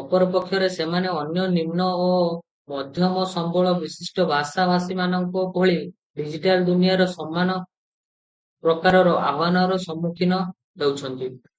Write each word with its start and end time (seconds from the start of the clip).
ଅପରପକ୍ଷରେ 0.00 0.66
ସେମାନେ 0.74 1.08
ଅନ୍ୟ 1.20 1.46
ନିମ୍ନ 1.54 1.86
ଓ 2.02 2.04
ମଧ୍ୟମ 2.74 3.24
ସମ୍ବଳ 3.32 3.72
ବିଶିଷ୍ଟ 3.80 4.26
ଭାଷା 4.34 4.66
ଭାଷୀମାନଙ୍କ 4.74 5.44
ଭଳି 5.58 5.76
ଡିଜିଟାଲ 6.22 6.70
ଦୁନିଆରେ 6.70 7.10
ସମାନ 7.18 7.58
ପ୍ରକାରର 8.64 9.18
ଆହ୍ୱାନର 9.26 9.82
ସମ୍ମୁଖୀନ 9.90 10.40
ହେଉଛନ୍ତି। 10.84 11.34